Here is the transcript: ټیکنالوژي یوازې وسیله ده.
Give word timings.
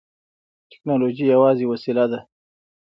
ټیکنالوژي 0.71 1.25
یوازې 1.33 1.65
وسیله 1.71 2.05
ده. 2.11 2.19